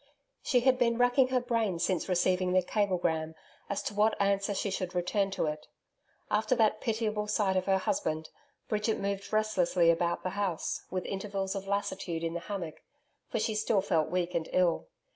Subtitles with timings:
[0.41, 3.35] She had been racking her brain since receiving the cablegram
[3.69, 5.67] as to what answer she should return to it.
[6.31, 8.31] After that pitiable sight of her husband,
[8.67, 12.81] Bridget moved restlessly about the house, with intervals of lassitude in the hammock,
[13.29, 14.87] for she still felt weak and ill.